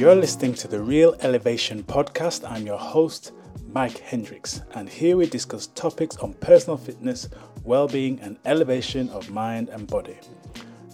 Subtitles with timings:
[0.00, 2.50] You're listening to the Real Elevation podcast.
[2.50, 3.32] I'm your host,
[3.70, 7.28] Mike Hendricks, and here we discuss topics on personal fitness,
[7.64, 10.16] well being, and elevation of mind and body.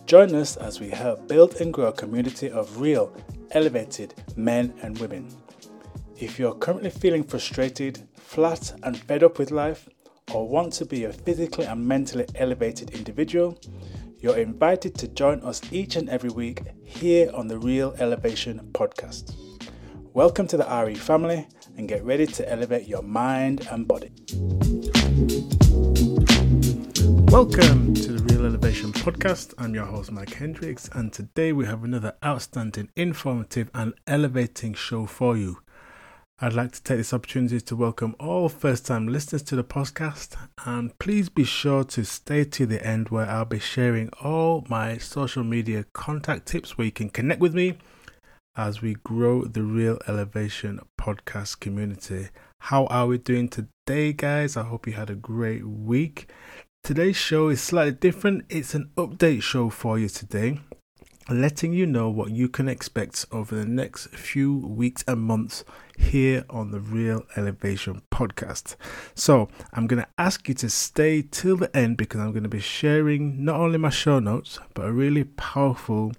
[0.06, 3.16] Join us as we help build and grow a community of real,
[3.52, 5.29] elevated men and women.
[6.18, 9.88] If you're currently feeling frustrated, flat, and fed up with life,
[10.32, 13.57] or want to be a physically and mentally elevated individual,
[14.19, 19.34] you're invited to join us each and every week here on the Real Elevation podcast.
[20.15, 24.10] Welcome to the RE family and get ready to elevate your mind and body.
[27.30, 29.52] Welcome to the Real Elevation podcast.
[29.59, 35.05] I'm your host, Mike Hendricks, and today we have another outstanding, informative, and elevating show
[35.05, 35.59] for you.
[36.38, 40.36] I'd like to take this opportunity to welcome all first time listeners to the podcast
[40.66, 44.98] and please be sure to stay to the end where I'll be sharing all my
[44.98, 47.78] social media contact tips where you can connect with me
[48.54, 52.28] as we grow the Real Elevation podcast community.
[52.60, 54.59] How are we doing today, guys?
[54.59, 56.30] I hope you had a great week.
[56.84, 60.60] Today's show is slightly different, it's an update show for you today
[61.29, 65.65] letting you know what you can expect over the next few weeks and months
[65.99, 68.77] here on the Real Elevation podcast.
[69.15, 72.49] So, I'm going to ask you to stay till the end because I'm going to
[72.49, 76.12] be sharing not only my show notes, but a really powerful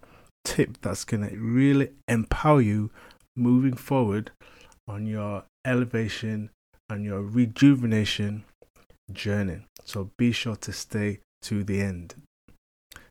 [0.43, 2.91] tip that's going to really empower you
[3.35, 4.31] moving forward
[4.87, 6.49] on your elevation
[6.89, 8.43] and your rejuvenation
[9.13, 9.59] journey.
[9.85, 12.15] So, be sure to stay to the end.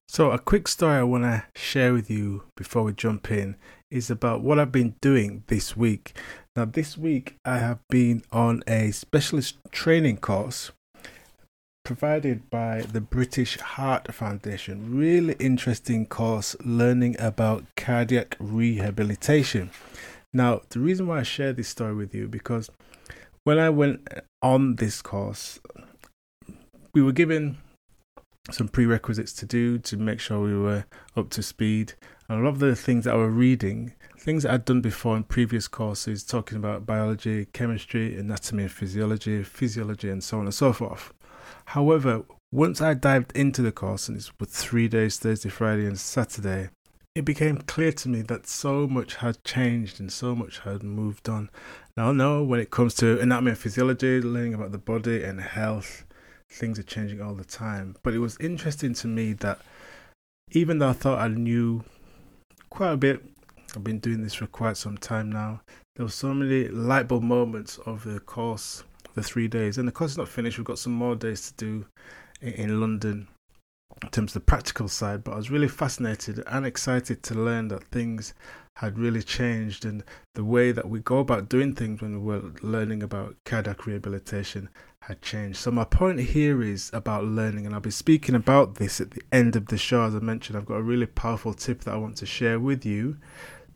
[0.09, 3.57] So, a quick story I want to share with you before we jump in
[3.91, 6.17] is about what I've been doing this week.
[6.55, 10.71] Now, this week I have been on a specialist training course
[11.85, 14.97] provided by the British Heart Foundation.
[14.97, 19.71] Really interesting course learning about cardiac rehabilitation.
[20.33, 22.71] Now, the reason why I share this story with you because
[23.43, 24.09] when I went
[24.41, 25.61] on this course,
[26.95, 27.59] we were given
[28.51, 30.85] some prerequisites to do to make sure we were
[31.17, 31.95] up to speed.
[32.29, 35.17] And a lot of the things that I was reading, things that I'd done before
[35.17, 40.55] in previous courses, talking about biology, chemistry, anatomy and physiology, physiology, and so on and
[40.55, 41.13] so forth.
[41.67, 45.99] However, once I dived into the course, and it was three days Thursday, Friday, and
[45.99, 46.71] Saturday
[47.17, 51.31] it became clear to me that so much had changed and so much had moved
[51.31, 51.49] on.
[51.97, 55.41] Now, I know when it comes to anatomy and physiology, learning about the body and
[55.41, 56.05] health,
[56.51, 57.97] things are changing all the time.
[58.03, 59.61] But it was interesting to me that
[60.53, 61.85] even though I thought I knew
[62.71, 63.25] quite a bit,
[63.75, 65.61] I've been doing this for quite some time now.
[65.97, 68.85] There were so many light bulb moments of the course,
[69.15, 70.59] the three days, and the course is not finished.
[70.59, 71.87] We've got some more days to do
[72.41, 73.29] in London
[74.03, 75.25] in terms of the practical side.
[75.25, 78.35] But I was really fascinated and excited to learn that things
[78.77, 80.05] had really changed and
[80.35, 84.69] the way that we go about doing things when we were learning about cardiac rehabilitation
[85.01, 85.57] had changed.
[85.57, 89.23] So my point here is about learning, and I'll be speaking about this at the
[89.33, 90.03] end of the show.
[90.03, 92.85] As I mentioned, I've got a really powerful tip that I want to share with
[92.85, 93.17] you.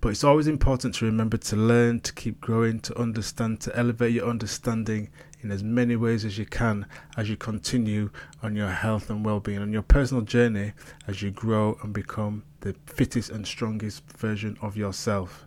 [0.02, 4.12] But it's always important to remember to learn, to keep growing, to understand, to elevate
[4.12, 5.08] your understanding
[5.40, 6.84] in as many ways as you can
[7.16, 8.10] as you continue
[8.42, 10.72] on your health and well-being, on your personal journey
[11.06, 15.46] as you grow and become the fittest and strongest version of yourself.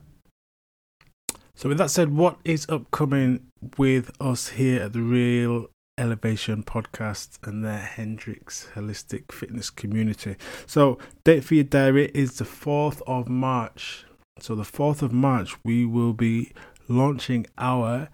[1.56, 3.46] So, with that said, what is upcoming
[3.78, 5.68] with us here at the Real
[6.00, 10.36] Elevation podcast and the Hendricks Holistic Fitness Community?
[10.66, 14.06] So, date for your diary is the 4th of March.
[14.40, 16.54] So, the 4th of March, we will be
[16.88, 18.10] launching our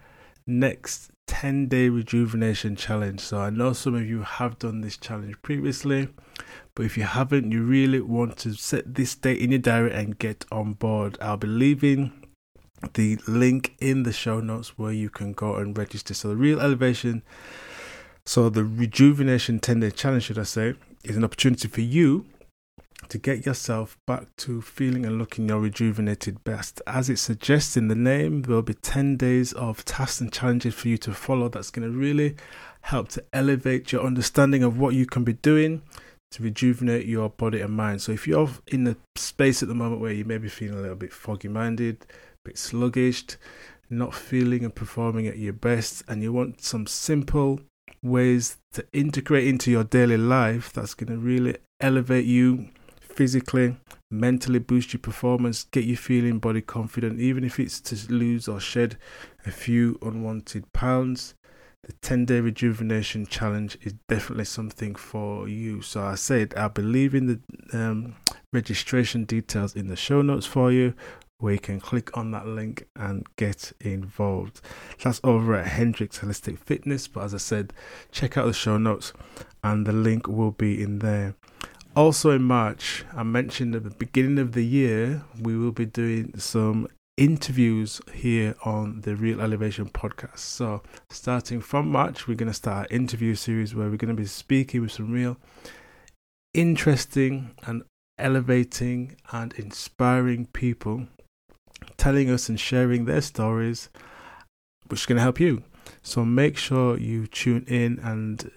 [0.45, 3.21] next 10 day rejuvenation challenge.
[3.21, 6.09] So, I know some of you have done this challenge previously,
[6.79, 10.17] but if you haven't, you really want to set this date in your diary and
[10.17, 11.17] get on board.
[11.19, 12.25] I'll be leaving
[12.93, 16.13] the link in the show notes where you can go and register.
[16.13, 17.21] So the real elevation,
[18.25, 22.27] so the rejuvenation 10 day challenge, should I say, is an opportunity for you
[23.09, 26.81] to get yourself back to feeling and looking your rejuvenated best.
[26.87, 30.87] As it suggests in the name, there'll be 10 days of tasks and challenges for
[30.87, 32.37] you to follow that's going to really
[32.83, 35.81] help to elevate your understanding of what you can be doing
[36.31, 38.01] to rejuvenate your body and mind.
[38.01, 40.81] So if you're in a space at the moment where you may be feeling a
[40.81, 43.25] little bit foggy minded, a bit sluggish,
[43.89, 47.59] not feeling and performing at your best, and you want some simple
[48.01, 52.69] ways to integrate into your daily life that's going to really elevate you
[53.01, 53.75] physically,
[54.11, 58.59] mentally, boost your performance, get you feeling body confident, even if it's to lose or
[58.59, 58.97] shed
[59.45, 61.33] a few unwanted pounds.
[61.83, 65.81] The 10 day rejuvenation challenge is definitely something for you.
[65.81, 67.39] So, I said I'll be leaving the
[67.73, 68.15] um,
[68.51, 70.93] registration details in the show notes for you
[71.39, 74.61] where you can click on that link and get involved.
[75.01, 77.07] That's over at Hendricks Holistic Fitness.
[77.07, 77.73] But as I said,
[78.11, 79.13] check out the show notes
[79.63, 81.35] and the link will be in there.
[81.95, 86.37] Also in March, I mentioned at the beginning of the year, we will be doing
[86.37, 86.87] some
[87.19, 90.39] interviews here on the Real Elevation podcast.
[90.39, 94.21] So, starting from March, we're going to start an interview series where we're going to
[94.21, 95.35] be speaking with some real
[96.53, 97.83] interesting and
[98.17, 101.07] elevating and inspiring people
[101.97, 103.89] telling us and sharing their stories,
[104.87, 105.63] which is going to help you.
[106.01, 108.49] So make sure you tune in and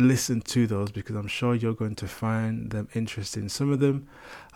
[0.00, 3.48] listen to those because I'm sure you're going to find them interesting.
[3.48, 4.08] Some of them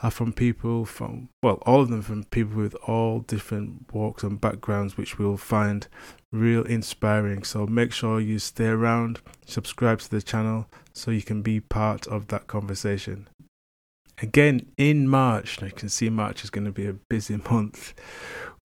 [0.02, 4.41] are from people from, well, all of them from people with all different walks and
[4.41, 5.87] backgrounds, which we'll find
[6.32, 7.44] real inspiring.
[7.44, 12.06] So make sure you stay around, subscribe to the channel so you can be part
[12.06, 13.29] of that conversation.
[14.23, 17.94] Again, in March, you can see March is going to be a busy month.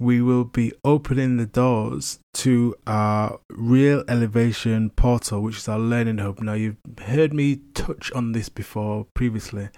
[0.02, 6.20] We will be opening the doors to our Real Elevation portal, which is our learning
[6.20, 6.40] hub.
[6.40, 9.70] Now, you've heard me touch on this before previously,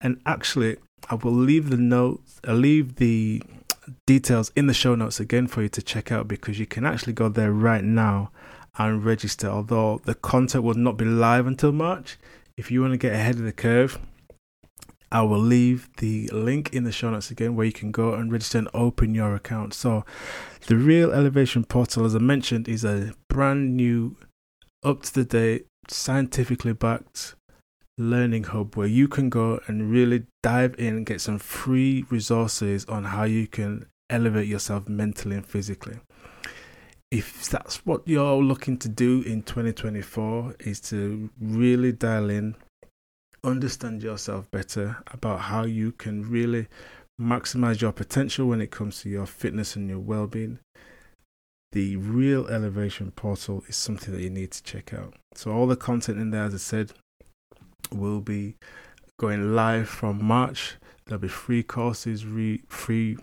[0.00, 0.78] and actually,
[1.10, 3.42] I will leave the notes, I'll leave the
[4.06, 7.12] details in the show notes again for you to check out because you can actually
[7.12, 8.30] go there right now
[8.78, 9.48] and register.
[9.48, 12.16] Although the content will not be live until March,
[12.56, 13.98] if you want to get ahead of the curve,
[15.12, 18.32] I will leave the link in the show notes again where you can go and
[18.32, 19.74] register and open your account.
[19.74, 20.04] So,
[20.66, 24.16] the Real Elevation Portal, as I mentioned, is a brand new,
[24.82, 27.36] up to the date, scientifically backed
[27.98, 32.84] learning hub where you can go and really dive in and get some free resources
[32.86, 35.98] on how you can elevate yourself mentally and physically.
[37.10, 42.56] If that's what you're looking to do in 2024, is to really dial in
[43.46, 46.66] understand yourself better, about how you can really
[47.20, 50.58] maximize your potential when it comes to your fitness and your well being,
[51.72, 55.14] the Real Elevation portal is something that you need to check out.
[55.34, 56.92] So, all the content in there, as I said,
[57.90, 58.56] will be
[59.18, 60.76] going live from March.
[61.06, 63.16] There'll be free courses, re- free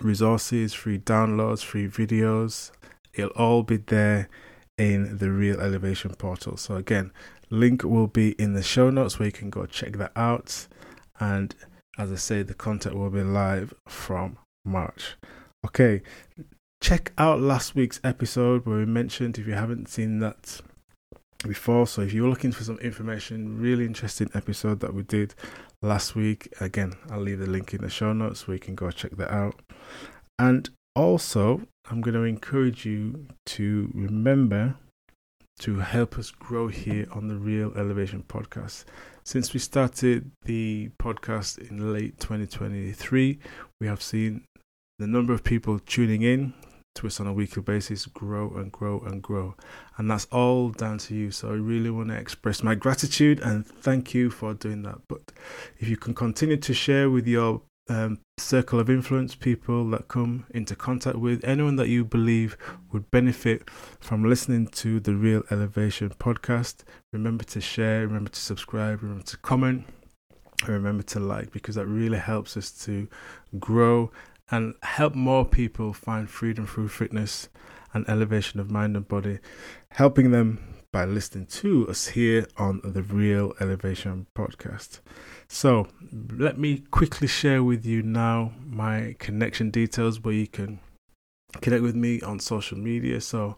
[0.00, 2.70] resources, free downloads, free videos.
[3.12, 4.28] It'll all be there
[4.78, 6.56] in the Real Elevation portal.
[6.56, 7.12] So, again,
[7.54, 10.66] Link will be in the show notes where you can go check that out.
[11.20, 11.54] And
[11.96, 15.16] as I say, the content will be live from March.
[15.64, 16.02] Okay,
[16.82, 20.60] check out last week's episode where we mentioned if you haven't seen that
[21.46, 21.86] before.
[21.86, 25.34] So if you're looking for some information, really interesting episode that we did
[25.80, 26.52] last week.
[26.60, 29.30] Again, I'll leave the link in the show notes where you can go check that
[29.30, 29.60] out.
[30.38, 34.76] And also, I'm going to encourage you to remember
[35.60, 38.84] to help us grow here on the Real Elevation podcast.
[39.24, 43.38] Since we started the podcast in late 2023,
[43.80, 44.44] we have seen
[44.98, 46.54] the number of people tuning in
[46.94, 49.54] to us on a weekly basis grow and grow and grow.
[49.96, 51.30] And that's all down to you.
[51.30, 54.98] So I really want to express my gratitude and thank you for doing that.
[55.08, 55.32] But
[55.78, 60.46] if you can continue to share with your um, circle of influence, people that come
[60.50, 62.56] into contact with, anyone that you believe
[62.92, 63.70] would benefit
[64.00, 66.82] from listening to the Real Elevation podcast.
[67.12, 69.86] Remember to share, remember to subscribe, remember to comment,
[70.62, 73.08] and remember to like because that really helps us to
[73.58, 74.10] grow
[74.50, 77.48] and help more people find freedom through fitness
[77.92, 79.38] and elevation of mind and body,
[79.90, 85.00] helping them by listening to us here on the Real Elevation podcast.
[85.48, 85.88] So,
[86.30, 90.78] let me quickly share with you now my connection details where you can
[91.60, 93.20] connect with me on social media.
[93.20, 93.56] So,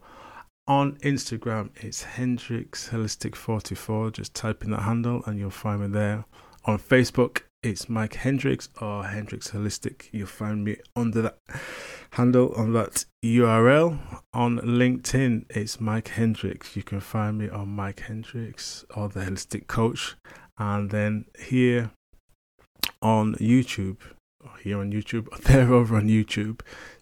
[0.66, 4.12] on Instagram, it's Hendricks Holistic 44.
[4.12, 6.24] Just type in that handle and you'll find me there.
[6.64, 10.08] On Facebook, it's Mike Hendricks or Hendricks Holistic.
[10.12, 11.38] You'll find me under that
[12.12, 13.98] handle on that URL.
[14.32, 16.76] On LinkedIn, it's Mike Hendricks.
[16.76, 20.14] You can find me on Mike Hendricks or the Holistic Coach.
[20.56, 21.90] And then here
[23.02, 23.98] on YouTube,
[24.62, 26.60] here on YouTube, or there over on YouTube,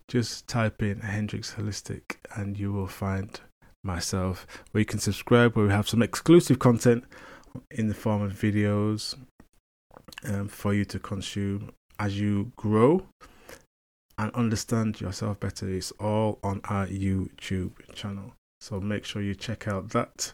[0.09, 3.38] just type in Hendricks Holistic and you will find
[3.83, 7.04] myself where you can subscribe, where we have some exclusive content
[7.71, 9.14] in the form of videos
[10.25, 13.06] um, for you to consume as you grow
[14.18, 15.68] and understand yourself better.
[15.68, 18.33] It's all on our YouTube channel.
[18.61, 20.33] So make sure you check out that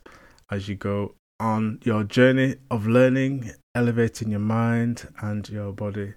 [0.51, 6.15] as you go on your journey of learning, elevating your mind and your body.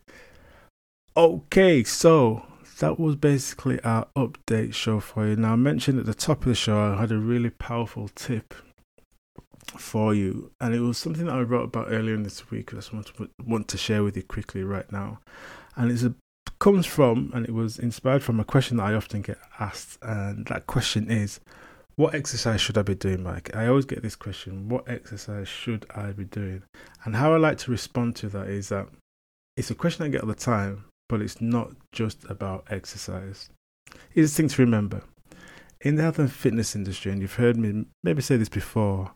[1.15, 2.45] Okay, so
[2.79, 5.35] that was basically our update show for you.
[5.35, 8.53] Now, I mentioned at the top of the show, I had a really powerful tip
[9.79, 12.73] for you, and it was something that I wrote about earlier in this week.
[12.73, 15.19] I just want to, want to share with you quickly right now,
[15.75, 16.13] and it's a
[16.59, 20.45] comes from, and it was inspired from a question that I often get asked, and
[20.47, 21.41] that question is,
[21.95, 23.53] what exercise should I be doing, Mike?
[23.53, 26.63] I always get this question, what exercise should I be doing?
[27.03, 28.87] And how I like to respond to that is that
[29.57, 33.49] it's a question I get all the time, but it's not just about exercise.
[34.11, 35.01] Here's the thing to remember
[35.81, 39.11] in the health and fitness industry, and you've heard me maybe say this before,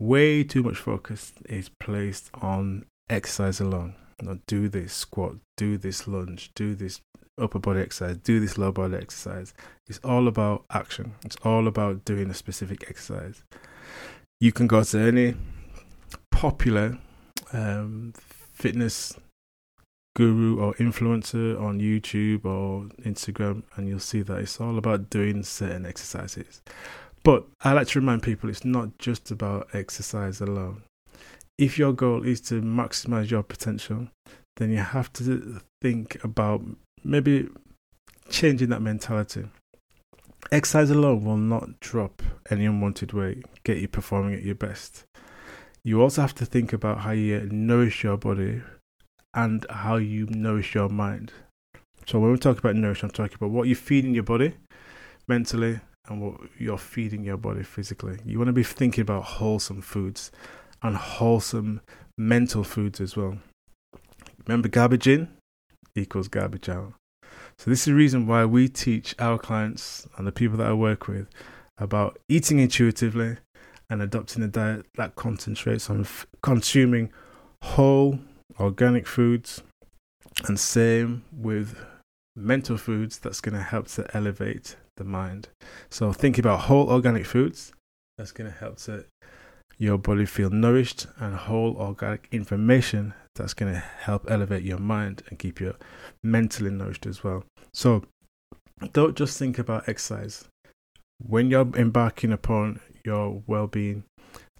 [0.00, 3.94] way too much focus is placed on exercise alone.
[4.22, 7.00] Know, do this squat, do this lunge, do this
[7.40, 9.54] upper body exercise, do this lower body exercise.
[9.88, 11.14] It's all about action.
[11.24, 13.42] It's all about doing a specific exercise.
[14.38, 15.36] You can go to any
[16.30, 16.98] popular
[17.52, 18.12] um,
[18.52, 19.14] fitness
[20.16, 25.42] guru or influencer on YouTube or Instagram, and you'll see that it's all about doing
[25.42, 26.60] certain exercises.
[27.22, 30.82] But I like to remind people it's not just about exercise alone.
[31.58, 34.08] If your goal is to maximize your potential,
[34.56, 36.62] then you have to think about
[37.04, 37.48] maybe
[38.30, 39.44] changing that mentality.
[40.50, 45.04] Exercise alone will not drop any unwanted weight, get you performing at your best.
[45.84, 48.62] You also have to think about how you nourish your body
[49.34, 51.32] and how you nourish your mind.
[52.06, 54.54] So when we talk about nourish, I'm talking about what you feed in your body
[55.28, 58.18] mentally and what you're feeding your body physically.
[58.24, 60.30] You want to be thinking about wholesome foods
[60.82, 61.80] and wholesome
[62.18, 63.38] mental foods as well.
[64.46, 65.28] Remember, garbage in
[65.94, 66.92] equals garbage out.
[67.58, 70.72] So this is the reason why we teach our clients and the people that I
[70.72, 71.28] work with
[71.78, 73.38] about eating intuitively
[73.88, 77.12] and adopting a diet that concentrates on f- consuming
[77.62, 78.18] whole
[78.58, 79.62] organic foods,
[80.46, 81.76] and same with
[82.40, 85.48] mental foods that's going to help to elevate the mind.
[85.90, 87.72] So think about whole organic foods
[88.18, 89.04] that's going to help to
[89.78, 95.22] your body feel nourished and whole organic information that's going to help elevate your mind
[95.28, 95.74] and keep you
[96.22, 97.44] mentally nourished as well.
[97.72, 98.04] So
[98.92, 100.44] don't just think about exercise.
[101.18, 104.04] When you're embarking upon your well-being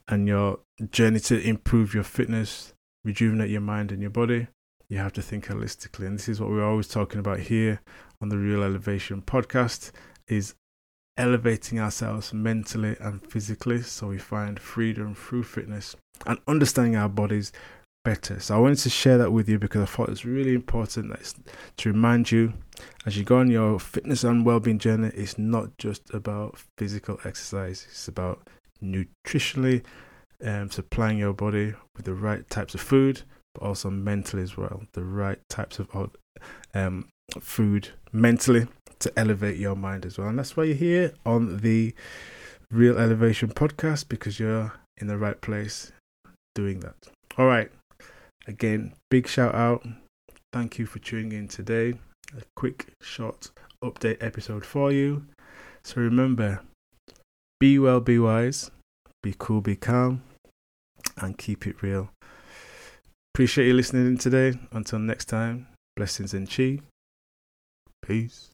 [0.09, 0.61] and your
[0.91, 2.73] journey to improve your fitness,
[3.05, 4.49] rejuvenate your mind and your body,
[4.91, 6.07] you have to think holistically.
[6.07, 7.81] And this is what we're always talking about here
[8.21, 9.93] on the Real Elevation podcast
[10.29, 10.55] is
[11.17, 15.95] elevating ourselves mentally and physically so we find freedom through fitness
[16.27, 17.53] and understanding our bodies
[18.05, 18.41] better.
[18.41, 21.15] So I wanted to share that with you because I thought it's really important
[21.77, 22.53] to remind you
[23.07, 27.87] as you go on your fitness and well-being journey, it's not just about physical exercise.
[27.89, 28.49] It's about
[28.83, 29.85] nutritionally
[30.43, 33.23] um, supplying your body with the right types of food,
[33.55, 36.11] but also mentally as well, the right types of
[36.75, 37.09] um,
[37.41, 38.67] food mentally
[39.01, 40.29] to elevate your mind as well.
[40.29, 41.95] And that's why you're here on the
[42.71, 45.93] Real Elevation podcast because you're in the right place
[46.55, 46.95] doing that.
[47.37, 47.71] All right.
[48.47, 49.87] Again, big shout out.
[50.53, 51.95] Thank you for tuning in today.
[52.37, 53.51] A quick, short
[53.83, 55.27] update episode for you.
[55.85, 56.61] So remember,
[57.59, 58.71] be well, be wise,
[59.23, 60.23] be cool, be calm
[61.17, 62.11] and keep it real.
[63.41, 64.53] Appreciate you listening in today.
[64.71, 65.67] Until next time,
[65.97, 66.81] blessings and chi.
[68.03, 68.51] Peace.